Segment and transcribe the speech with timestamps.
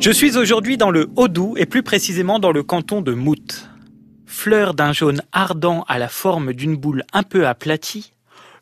[0.00, 3.68] Je suis aujourd'hui dans le Haut-Doubs et plus précisément dans le canton de Mout.
[4.26, 8.12] Fleur d'un jaune ardent à la forme d'une boule un peu aplatie,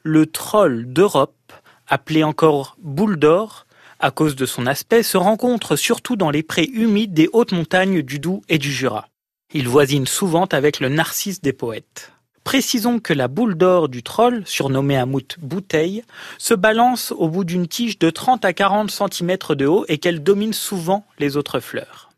[0.02, 1.52] le troll d'Europe,
[1.88, 3.66] appelé encore boule d'or,
[4.00, 8.00] à cause de son aspect, se rencontre surtout dans les prés humides des hautes montagnes
[8.00, 9.08] du Doubs et du Jura.
[9.52, 12.12] Il voisine souvent avec le narcisse des poètes.
[12.46, 16.04] Précisons que la boule d'or du troll, surnommée à bouteille,
[16.38, 20.22] se balance au bout d'une tige de 30 à 40 cm de haut et qu'elle
[20.22, 22.10] domine souvent les autres fleurs.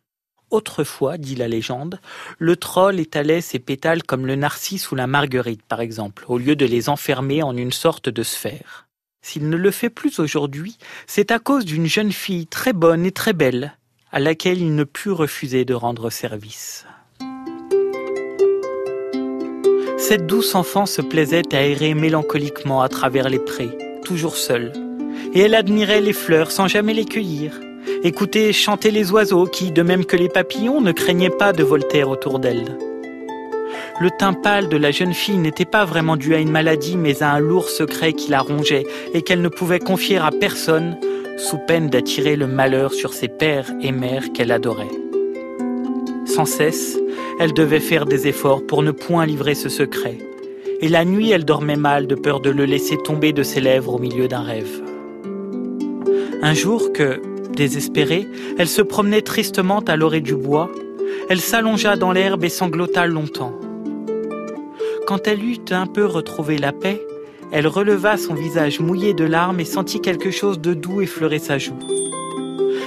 [0.50, 1.98] Autrefois, dit la légende,
[2.36, 6.56] le troll étalait ses pétales comme le narcisse ou la marguerite, par exemple, au lieu
[6.56, 8.86] de les enfermer en une sorte de sphère.
[9.22, 13.12] S'il ne le fait plus aujourd'hui, c'est à cause d'une jeune fille très bonne et
[13.12, 13.78] très belle,
[14.12, 16.84] à laquelle il ne put refuser de rendre service.
[20.08, 23.76] Cette douce enfant se plaisait à errer mélancoliquement à travers les prés,
[24.06, 24.72] toujours seule.
[25.34, 27.60] Et elle admirait les fleurs sans jamais les cueillir.
[28.04, 32.04] Écouter chanter les oiseaux qui, de même que les papillons, ne craignaient pas de volter
[32.04, 32.78] autour d'elle.
[34.00, 37.22] Le teint pâle de la jeune fille n'était pas vraiment dû à une maladie, mais
[37.22, 40.96] à un lourd secret qui la rongeait et qu'elle ne pouvait confier à personne,
[41.36, 44.88] sous peine d'attirer le malheur sur ses pères et mères qu'elle adorait.
[46.38, 46.96] Sans cesse,
[47.40, 50.18] elle devait faire des efforts pour ne point livrer ce secret.
[50.80, 53.94] Et la nuit, elle dormait mal de peur de le laisser tomber de ses lèvres
[53.94, 54.80] au milieu d'un rêve.
[56.40, 57.20] Un jour que,
[57.56, 60.70] désespérée, elle se promenait tristement à l'orée du bois,
[61.28, 63.58] elle s'allongea dans l'herbe et sanglota longtemps.
[65.08, 67.02] Quand elle eut un peu retrouvé la paix,
[67.50, 71.58] elle releva son visage mouillé de larmes et sentit quelque chose de doux effleurer sa
[71.58, 71.80] joue.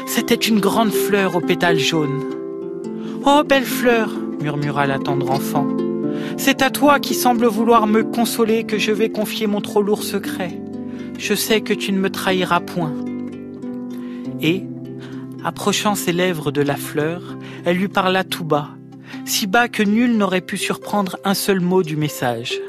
[0.06, 2.31] C'était une grande fleur aux pétales jaunes.
[3.24, 4.10] Oh, belle fleur
[4.42, 5.68] murmura la tendre enfant.
[6.38, 10.02] C'est à toi qui semble vouloir me consoler que je vais confier mon trop lourd
[10.02, 10.60] secret.
[11.20, 12.96] Je sais que tu ne me trahiras point.
[14.42, 14.64] Et,
[15.46, 17.22] approchant ses lèvres de la fleur,
[17.64, 18.70] elle lui parla tout bas,
[19.26, 22.60] si bas que nul n'aurait pu surprendre un seul mot du message.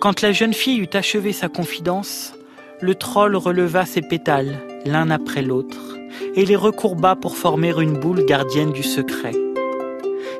[0.00, 2.32] Quand la jeune fille eut achevé sa confidence,
[2.80, 5.91] le troll releva ses pétales, l'un après l'autre,
[6.34, 9.32] et les recourba pour former une boule gardienne du secret.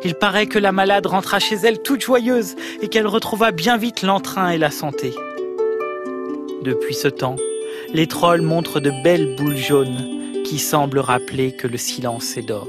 [0.04, 4.02] Il paraît que la malade rentra chez elle toute joyeuse et qu'elle retrouva bien vite
[4.02, 5.12] l'entrain et la santé.
[6.62, 7.36] Depuis ce temps,
[7.92, 12.68] les trolls montrent de belles boules jaunes qui semblent rappeler que le silence est d'or.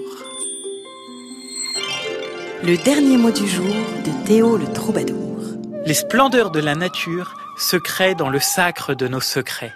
[2.63, 3.65] Le dernier mot du jour
[4.05, 5.37] de Théo le troubadour.
[5.85, 9.73] Les splendeurs de la nature se créent dans le sacre de nos secrets.